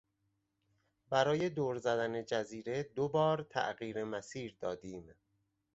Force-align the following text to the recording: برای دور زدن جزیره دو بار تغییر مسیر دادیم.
برای 1.09 1.49
دور 1.49 1.77
زدن 1.77 2.23
جزیره 2.25 2.83
دو 2.83 3.07
بار 3.09 3.41
تغییر 3.43 4.03
مسیر 4.03 4.55
دادیم. 4.59 5.15